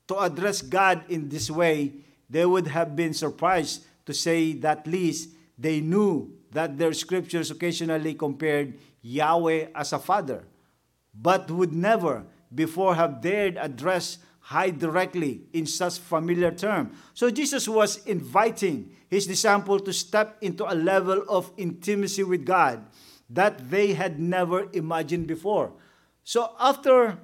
[0.09, 1.93] to address God in this way,
[2.25, 8.15] they would have been surprised to say that least they knew that their scriptures occasionally
[8.15, 10.45] compared Yahweh as a father
[11.15, 16.91] but would never before have dared address high directly in such familiar term.
[17.13, 22.87] So Jesus was inviting his disciple to step into a level of intimacy with God
[23.29, 25.73] that they had never imagined before.
[26.25, 27.19] So after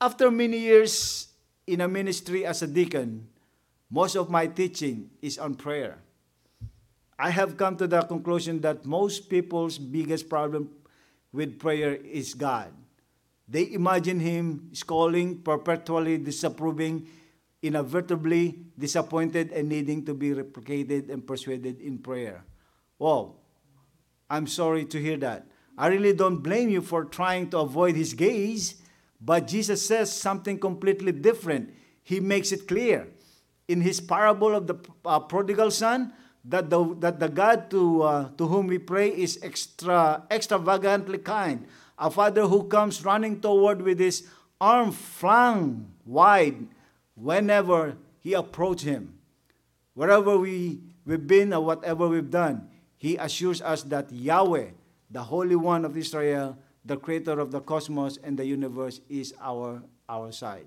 [0.00, 1.26] after many years
[1.66, 3.26] in a ministry as a deacon,
[3.90, 5.98] Most of my teaching is on prayer.
[7.18, 10.70] I have come to the conclusion that most people's biggest problem
[11.32, 12.72] with prayer is God.
[13.48, 17.08] They imagine Him scolding, perpetually disapproving,
[17.62, 22.44] inevitably disappointed, and needing to be replicated and persuaded in prayer.
[22.98, 23.34] Wow,
[24.30, 25.46] I'm sorry to hear that.
[25.76, 28.82] I really don't blame you for trying to avoid His gaze,
[29.20, 31.74] but Jesus says something completely different.
[32.02, 33.08] He makes it clear
[33.68, 36.12] in his parable of the uh, prodigal son
[36.48, 41.68] that the, that the God to, uh, to whom we pray is extra, extravagantly kind.
[41.98, 44.26] A father who comes running toward with his
[44.60, 46.66] arm flung wide
[47.14, 49.18] whenever he approach him.
[49.92, 54.72] Wherever we, we've been or whatever we've done, he assures us that Yahweh,
[55.10, 59.82] the Holy One of Israel, the creator of the cosmos and the universe, is our,
[60.08, 60.66] our side.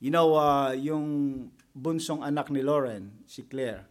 [0.00, 3.86] You know, uh, yung bunsong anak ni Lauren, si Claire,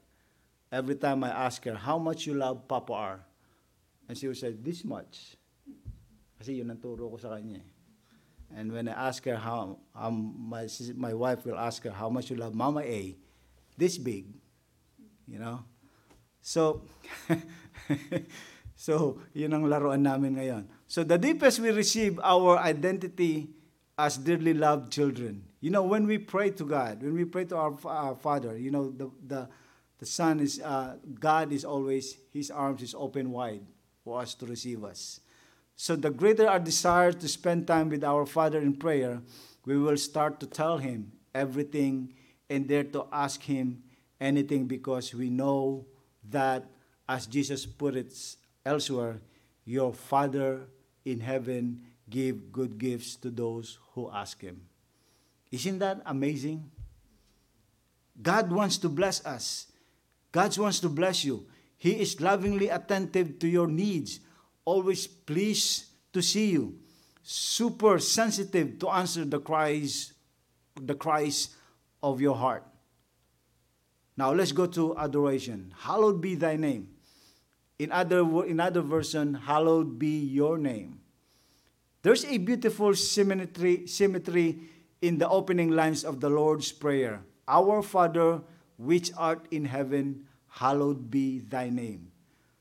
[0.76, 3.20] every time I ask her, how much you love Papa R?
[4.10, 5.40] And she will say, this much.
[6.38, 7.64] Kasi yun ang turo ko sa kanya.
[7.64, 8.60] Eh.
[8.60, 12.30] And when I ask her how, um, my, my wife will ask her, how much
[12.30, 13.16] you love Mama A?
[13.80, 14.28] This big,
[15.28, 15.64] you know?
[16.44, 16.84] So,
[18.76, 20.68] so, yun ang laruan namin ngayon.
[20.86, 23.50] So, the deepest we receive our identity
[23.98, 25.42] as dearly loved children.
[25.60, 28.70] You know, when we pray to God, when we pray to our, our Father, you
[28.70, 29.50] know, the, the,
[30.00, 33.62] the Son is, uh, God is always, His arms is open wide
[34.04, 35.22] for us to receive us.
[35.76, 39.22] So the greater our desire to spend time with our Father in prayer,
[39.66, 42.14] we will start to tell Him everything
[42.50, 43.84] and dare to ask Him
[44.20, 45.86] anything because we know
[46.30, 46.66] that,
[47.08, 48.14] as Jesus put it
[48.66, 49.20] elsewhere,
[49.66, 50.62] your Father
[51.04, 54.62] in heaven give good gifts to those who ask Him.
[55.52, 56.70] Isn't that amazing?
[58.22, 59.68] God wants to bless us.
[60.36, 61.48] God wants to bless you.
[61.78, 64.20] He is lovingly attentive to your needs,
[64.66, 66.76] always pleased to see you,
[67.24, 70.12] super sensitive to answer the cries,
[70.76, 71.56] the cries
[72.04, 72.68] of your heart.
[74.18, 75.74] Now let's go to adoration.
[75.80, 76.90] Hallowed be thy name.
[77.80, 81.00] In other, in other version, hallowed be your name.
[82.02, 84.60] There's a beautiful symmetry, symmetry
[85.02, 88.42] in the opening lines of the Lord's Prayer Our Father,
[88.78, 92.12] which art in heaven, hallowed be thy name.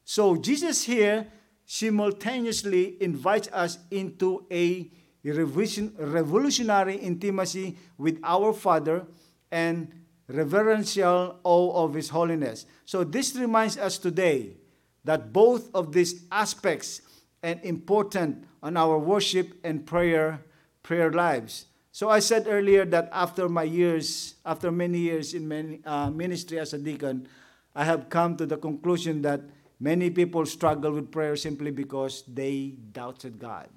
[0.05, 1.27] So Jesus here
[1.67, 4.91] simultaneously invites us into a
[5.25, 9.07] revolutionary intimacy with our Father
[9.51, 9.91] and
[10.29, 12.67] reverential awe of His holiness.
[12.85, 14.57] So this reminds us today
[15.05, 17.01] that both of these aspects
[17.43, 20.45] are important on our worship and prayer
[20.83, 21.67] prayer lives.
[21.95, 26.73] So I said earlier that after my years, after many years in uh, ministry as
[26.73, 27.29] a deacon,
[27.73, 29.43] I have come to the conclusion that
[29.79, 33.69] many people struggle with prayer simply because they doubted God.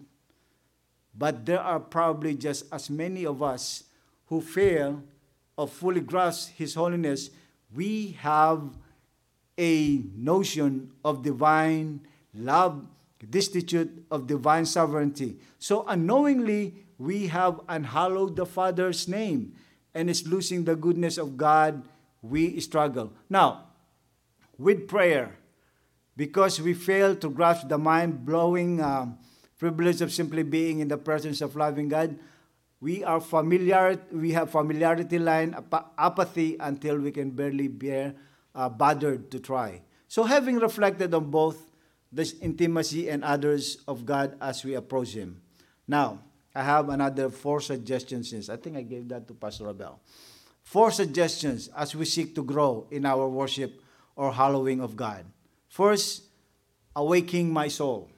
[1.16, 3.84] But there are probably just as many of us
[4.26, 5.04] who fail
[5.56, 7.30] of fully grasp His holiness.
[7.72, 8.64] We have
[9.60, 12.02] a notion of divine
[12.34, 12.84] love
[13.30, 15.38] destitute of divine sovereignty.
[15.60, 19.54] So unknowingly, we have unhallowed the Father's name
[19.94, 21.84] and is losing the goodness of God,
[22.22, 23.14] we struggle.
[23.30, 23.66] Now,
[24.58, 25.38] with prayer,
[26.16, 29.18] because we fail to grasp the mind blowing um,
[29.58, 32.18] privilege of simply being in the presence of loving God,
[32.80, 38.14] we are familiar, we have familiarity line, ap- apathy until we can barely bear
[38.54, 39.82] uh, bothered to try.
[40.08, 41.72] So, having reflected on both
[42.12, 45.42] this intimacy and others of God as we approach Him.
[45.88, 46.20] Now,
[46.58, 48.50] I have another four suggestions.
[48.50, 50.02] I think I gave that to Pastor Abel.
[50.64, 53.80] Four suggestions as we seek to grow in our worship
[54.16, 55.24] or hallowing of God.
[55.70, 56.24] First,
[56.96, 58.10] awaking my soul.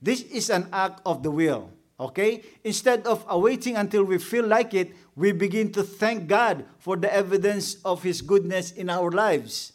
[0.00, 1.68] This is an act of the will.
[2.00, 2.42] Okay?
[2.64, 7.12] Instead of awaiting until we feel like it, we begin to thank God for the
[7.12, 9.74] evidence of His goodness in our lives.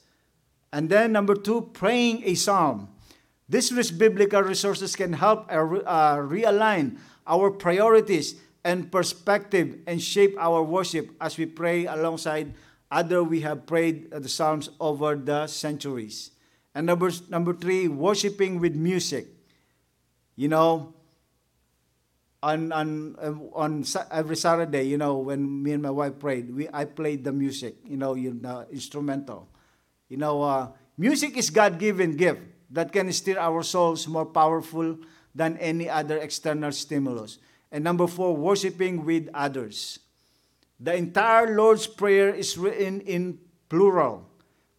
[0.74, 2.90] And then, number two, praying a psalm.
[3.48, 6.98] These biblical resources can help uh, realign
[7.32, 8.36] our priorities
[8.68, 12.54] and perspective and shape our worship as we pray alongside
[12.92, 16.32] other we have prayed the psalms over the centuries.
[16.76, 19.28] And number, number three, worshiping with music.
[20.36, 20.94] You know,
[22.44, 23.16] on on
[23.54, 27.32] on every Saturday, you know, when me and my wife prayed, we I played the
[27.32, 29.48] music, you know, you know, instrumental.
[30.10, 34.98] You know, uh, music is God-given gift that can steer our souls more powerful
[35.34, 37.38] than any other external stimulus.
[37.72, 40.00] And number four, worshiping with others.
[40.80, 44.28] The entire Lord's Prayer is written in plural.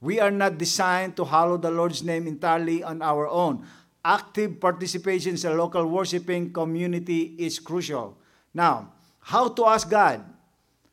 [0.00, 3.64] We are not designed to hallow the Lord's name entirely on our own.
[4.04, 8.18] Active participation in a local worshiping community is crucial.
[8.52, 10.24] Now, how to ask God?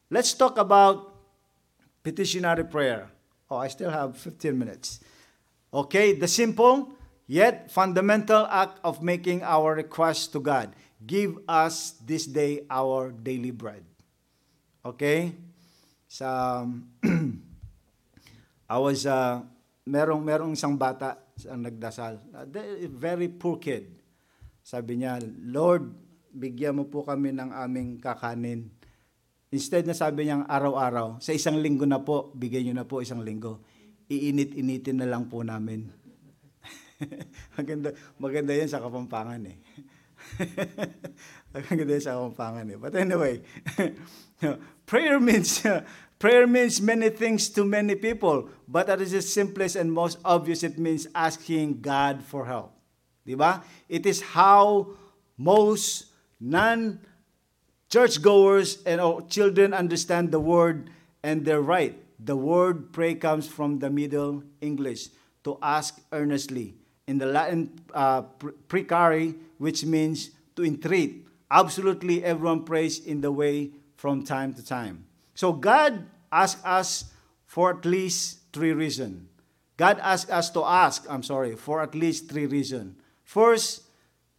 [0.10, 1.16] Let's talk about
[2.04, 3.10] petitionary prayer.
[3.50, 5.00] Oh, I still have 15 minutes.
[5.74, 6.94] Okay, the simple
[7.30, 10.74] yet fundamental act of making our request to God.
[10.98, 13.86] Give us this day our daily bread.
[14.82, 15.38] Okay?
[16.10, 16.66] Sa
[18.74, 19.46] I was uh,
[19.86, 22.20] merong merong isang bata ang nagdasal.
[22.34, 22.46] Uh,
[22.90, 23.94] very poor kid.
[24.66, 25.90] Sabi niya, Lord,
[26.34, 28.70] bigyan mo po kami ng aming kakanin.
[29.50, 33.26] Instead na sabi niya araw-araw, sa isang linggo na po, bigyan niyo na po isang
[33.26, 33.66] linggo.
[34.06, 35.90] Iinit-initin na lang po namin.
[37.58, 39.58] maganda, maganda yan sa Kapampangan eh.
[41.56, 42.78] maganda yan sa Kapampangan eh.
[42.78, 43.42] But anyway,
[44.90, 45.64] prayer means
[46.20, 50.78] Prayer means many things to many people, but at its simplest and most obvious, it
[50.78, 52.76] means asking God for help.
[53.26, 53.64] Diba?
[53.88, 55.00] It is how
[55.38, 57.00] most non
[57.88, 59.00] churchgoers and
[59.32, 60.92] children understand the word
[61.24, 61.96] and they're right.
[62.20, 66.76] The word pray comes from the Middle English to ask earnestly.
[67.10, 68.22] In the Latin uh,
[68.70, 71.26] precari, which means to entreat.
[71.50, 75.10] Absolutely everyone prays in the way from time to time.
[75.34, 77.06] So God asked us
[77.48, 79.26] for at least three reasons.
[79.76, 82.94] God asked us to ask, I'm sorry, for at least three reasons.
[83.24, 83.90] First,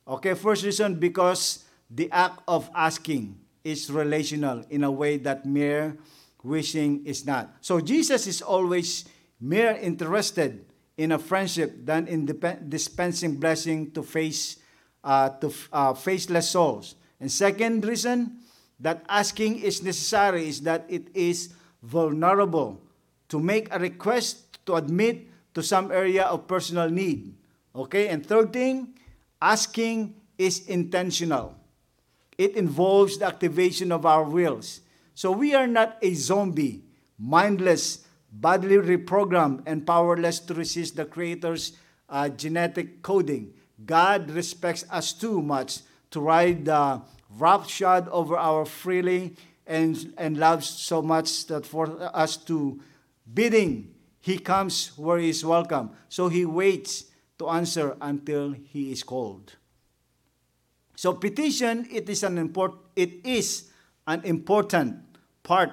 [0.06, 5.98] okay, first reason because the act of asking is relational in a way that mere
[6.44, 7.50] wishing is not.
[7.62, 9.06] So Jesus is always
[9.40, 10.69] mere interested
[11.00, 12.28] in a friendship than in
[12.68, 14.60] dispensing blessing to face
[15.02, 16.94] uh, to uh, faceless souls.
[17.18, 18.44] And second reason,
[18.78, 22.82] that asking is necessary is that it is vulnerable
[23.30, 27.32] to make a request to admit to some area of personal need.
[27.74, 28.08] Okay?
[28.08, 28.92] And third thing,
[29.40, 31.56] asking is intentional.
[32.36, 34.80] It involves the activation of our wills.
[35.14, 36.84] So we are not a zombie,
[37.18, 41.72] mindless, badly reprogrammed, and powerless to resist the Creator's
[42.08, 43.52] uh, genetic coding.
[43.84, 47.02] God respects us too much to ride the
[47.38, 52.80] roughshod over our freely and, and loves so much that for us to
[53.32, 55.90] bidding, he comes where he is welcome.
[56.08, 57.04] So he waits
[57.38, 59.56] to answer until he is called.
[60.96, 63.70] So petition, it is an import, it is
[64.06, 64.96] an important
[65.42, 65.72] part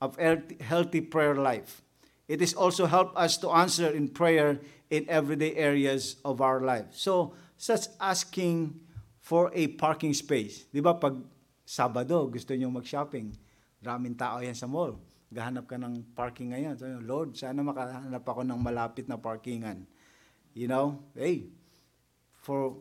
[0.00, 0.16] of
[0.60, 1.82] healthy prayer life.
[2.30, 6.94] It is also help us to answer in prayer in everyday areas of our life.
[6.94, 8.78] So, such asking
[9.18, 10.70] for a parking space.
[10.70, 11.18] Di ba pag
[11.66, 13.34] Sabado gusto niyo mag-shopping,
[13.82, 14.94] raming tao yan sa mall.
[15.30, 16.74] Gahanap ka ng parking ngayon.
[16.78, 19.86] So, Lord, sana makahanap ako ng malapit na parkingan.
[20.54, 21.50] You know, hey,
[22.30, 22.78] for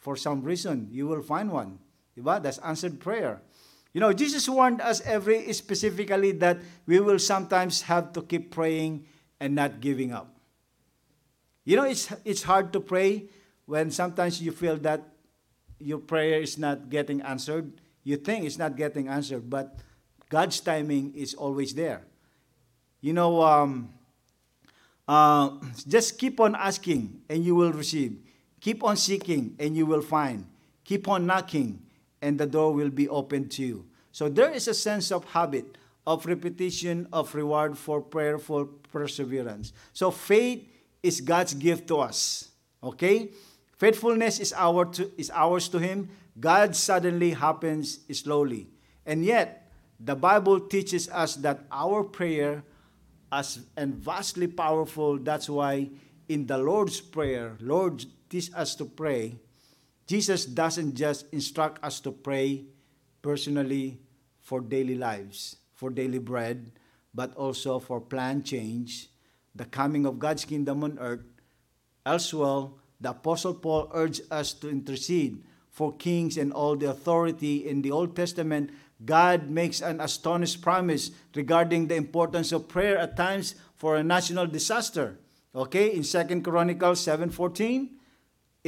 [0.00, 1.76] for some reason, you will find one.
[2.16, 2.40] Diba?
[2.40, 3.44] That's answered prayer.
[3.98, 9.10] You know, Jesus warned us every specifically that we will sometimes have to keep praying
[9.40, 10.38] and not giving up.
[11.64, 13.26] You know, it's it's hard to pray
[13.66, 15.02] when sometimes you feel that
[15.82, 19.82] your prayer is not getting answered, you think it's not getting answered, but
[20.30, 22.06] God's timing is always there.
[23.00, 23.90] You know, um,
[25.08, 25.58] uh,
[25.90, 28.14] just keep on asking and you will receive.
[28.60, 30.46] Keep on seeking and you will find.
[30.84, 31.82] Keep on knocking
[32.22, 33.86] and the door will be open to you.
[34.12, 39.72] So there is a sense of habit, of repetition, of reward for prayerful perseverance.
[39.92, 40.66] So faith
[41.02, 42.50] is God's gift to us.
[42.82, 43.30] Okay?
[43.76, 46.08] Faithfulness is, our to, is ours to Him.
[46.38, 48.68] God suddenly happens slowly.
[49.06, 52.62] And yet, the Bible teaches us that our prayer
[53.30, 55.18] as and vastly powerful.
[55.18, 55.90] That's why
[56.28, 59.36] in the Lord's Prayer, Lord teach us to pray.
[60.08, 62.64] Jesus doesn't just instruct us to pray
[63.20, 64.00] personally
[64.40, 66.72] for daily lives, for daily bread,
[67.12, 69.10] but also for plan change,
[69.54, 71.28] the coming of God's kingdom on earth.
[72.06, 77.82] Elsewhere, the Apostle Paul urged us to intercede for kings and all the authority in
[77.82, 78.70] the Old Testament.
[79.04, 84.46] God makes an astonished promise regarding the importance of prayer at times for a national
[84.46, 85.18] disaster.
[85.54, 87.97] Okay, in Second Chronicles 7:14,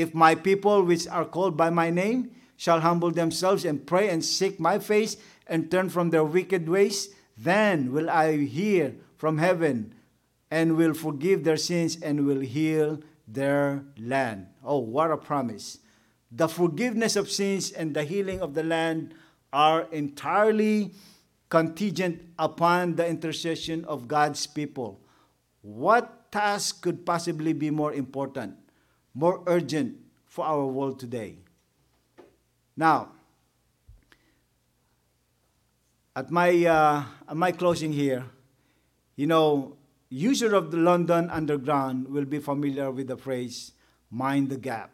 [0.01, 4.25] if my people which are called by my name shall humble themselves and pray and
[4.25, 9.95] seek my face and turn from their wicked ways, then will I hear from heaven
[10.51, 14.47] and will forgive their sins and will heal their land.
[14.65, 15.79] Oh, what a promise.
[16.33, 19.15] The forgiveness of sins and the healing of the land
[19.53, 20.95] are entirely
[21.51, 25.01] contingent upon the intercession of God's people.
[25.61, 28.57] What task could possibly be more important,
[29.15, 29.97] more urgent
[30.27, 31.37] for our world today?
[32.77, 33.09] Now,
[36.17, 38.25] at my, uh, at my closing here,
[39.17, 39.77] you know,
[40.09, 43.73] user of the London Underground will be familiar with the phrase
[44.11, 44.91] mind the gap.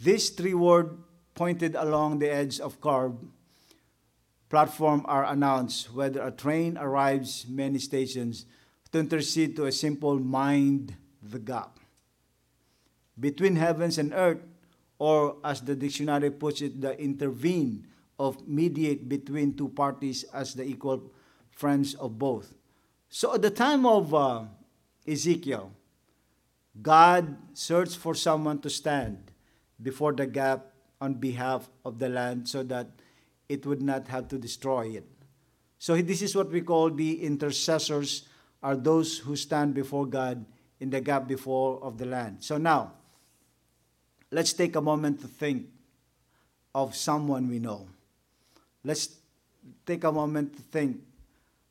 [0.00, 0.94] These three words
[1.34, 3.18] pointed along the edge of curb
[4.48, 8.46] platform are announced whether a train arrives many stations
[8.92, 11.78] to intercede to a simple mind the gap
[13.18, 14.38] between heavens and earth
[14.98, 17.86] or as the dictionary puts it the intervene
[18.18, 21.12] of mediate between two parties as the equal
[21.50, 22.54] friends of both.
[23.08, 24.44] So at the time of uh,
[25.06, 25.72] ezekiel
[26.80, 29.32] god searched for someone to stand
[29.80, 30.66] before the gap
[31.00, 32.88] on behalf of the land so that
[33.48, 35.06] it would not have to destroy it.
[35.78, 38.28] So this is what we call the intercessors
[38.62, 40.44] are those who stand before god
[40.80, 42.38] in the gap before of the land.
[42.40, 42.92] So now
[44.30, 45.66] let's take a moment to think
[46.74, 47.88] of someone we know
[48.84, 49.18] let's
[49.86, 51.02] take a moment to think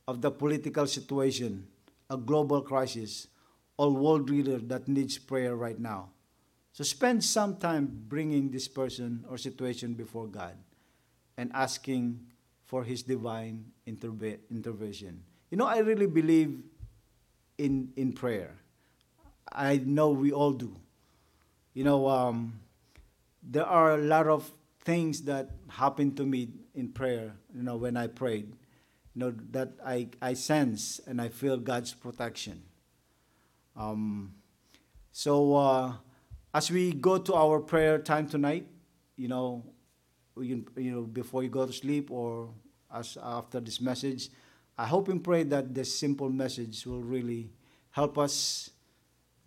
[0.07, 1.67] of the political situation,
[2.09, 3.27] a global crisis,
[3.79, 6.09] a world leader that needs prayer right now.
[6.71, 10.55] So spend some time bringing this person or situation before God
[11.37, 12.19] and asking
[12.65, 15.23] for His divine interve- intervention.
[15.49, 16.61] You know, I really believe
[17.57, 18.53] in, in prayer.
[19.51, 20.75] I know we all do.
[21.77, 22.59] You know, um,
[23.43, 27.95] there are a lot of things that happen to me in prayer, you know, when
[27.95, 28.47] I prayed,
[29.13, 32.63] you know, that I, I sense and I feel God's protection.
[33.75, 34.33] Um,
[35.11, 35.93] so uh,
[36.51, 38.65] as we go to our prayer time tonight,
[39.15, 39.63] you know,
[40.35, 42.49] you, you know, before you go to sleep or
[42.91, 44.29] as after this message,
[44.79, 47.51] I hope and pray that this simple message will really
[47.91, 48.71] help us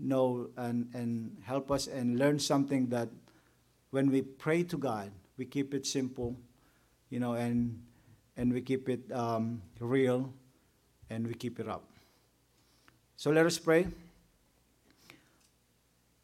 [0.00, 3.08] know and, and help us and learn something that
[3.90, 6.36] when we pray to God, we keep it simple,
[7.08, 7.82] you know, and
[8.36, 10.32] and we keep it um, real
[11.10, 11.84] and we keep it up.
[13.16, 13.88] So let us pray.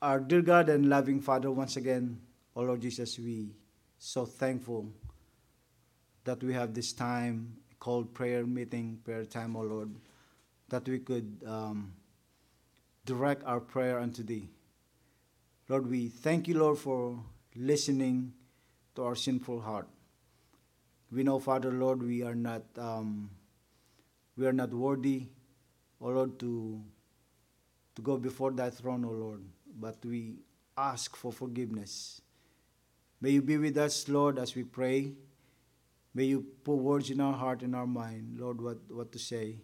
[0.01, 2.21] Our dear God and loving Father, once again,
[2.55, 3.51] oh Lord Jesus, we
[3.99, 4.87] so thankful
[6.25, 9.95] that we have this time called prayer meeting, prayer time, oh Lord,
[10.69, 11.93] that we could um,
[13.07, 14.51] direct our prayer unto Thee.
[15.69, 17.19] Lord, we thank you, Lord, for
[17.55, 18.33] listening
[18.97, 19.89] to our sinful heart.
[21.11, 23.31] We know, Father, Lord, we are not um,
[24.37, 25.29] we are not worthy,
[26.01, 26.83] O Lord, to
[27.95, 29.43] to go before Thy throne, O Lord.
[29.79, 30.37] But we
[30.77, 32.21] ask for forgiveness.
[33.21, 35.13] May you be with us, Lord, as we pray.
[36.15, 39.57] May you put words in our heart and our mind, Lord, what, what to say.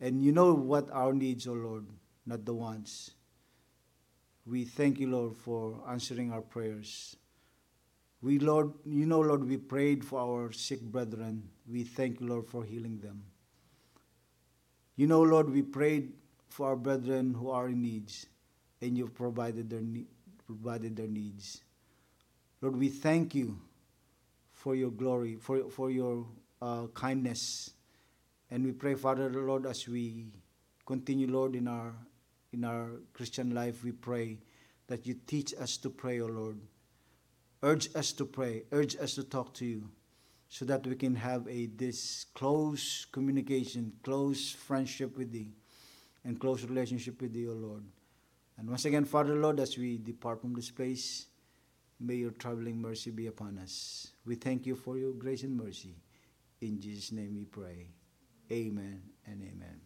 [0.00, 1.86] And you know what our needs, O Lord,
[2.26, 3.12] not the wants.
[4.46, 7.16] We thank you, Lord, for answering our prayers.
[8.20, 11.48] We, Lord, you know, Lord, we prayed for our sick brethren.
[11.70, 13.22] We thank you, Lord, for healing them.
[14.96, 16.12] You know, Lord, we prayed
[16.48, 18.26] for our brethren who are in needs,
[18.80, 20.06] and you've provided their, ne-
[20.46, 21.62] provided their needs.
[22.60, 23.58] Lord, we thank you
[24.52, 26.26] for your glory, for, for your
[26.62, 27.72] uh, kindness.
[28.50, 30.26] And we pray, Father, Lord, as we
[30.86, 31.92] continue, Lord, in our,
[32.54, 34.38] in our Christian life, we pray
[34.86, 36.58] that you teach us to pray, O Lord.
[37.62, 39.90] Urge us to pray, urge us to talk to you
[40.48, 45.52] so that we can have a this close communication, close friendship with thee,
[46.24, 47.82] and close relationship with thee, O Lord.
[48.56, 51.26] And once again, Father Lord, as we depart from this place,
[51.98, 54.12] may your traveling mercy be upon us.
[54.24, 55.96] We thank you for your grace and mercy.
[56.60, 57.88] In Jesus' name we pray.
[58.52, 59.84] Amen and amen.